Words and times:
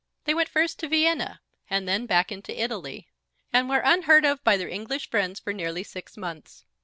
They 0.23 0.33
went 0.33 0.49
first 0.49 0.79
to 0.79 0.87
Vienna, 0.87 1.41
and 1.69 1.87
then 1.87 2.07
back 2.07 2.31
into 2.31 2.59
Italy, 2.59 3.07
and 3.53 3.69
were 3.69 3.81
unheard 3.85 4.25
of 4.25 4.43
by 4.43 4.57
their 4.57 4.67
English 4.67 5.11
friends 5.11 5.39
for 5.39 5.53
nearly 5.53 5.83
six 5.83 6.17
months. 6.17 6.65